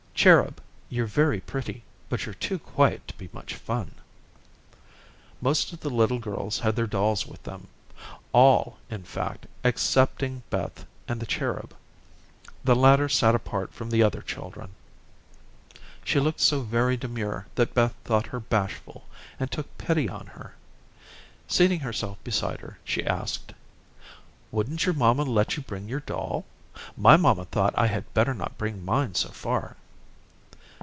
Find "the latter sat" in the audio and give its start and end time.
12.63-13.33